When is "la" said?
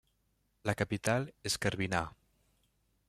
0.69-0.75